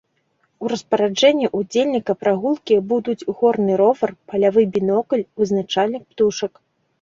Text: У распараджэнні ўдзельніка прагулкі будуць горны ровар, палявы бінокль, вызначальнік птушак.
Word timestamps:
У 0.63 0.69
распараджэнні 0.71 1.47
ўдзельніка 1.59 2.15
прагулкі 2.21 2.77
будуць 2.93 3.27
горны 3.43 3.77
ровар, 3.83 4.09
палявы 4.35 4.61
бінокль, 4.79 5.23
вызначальнік 5.43 6.03
птушак. 6.11 6.53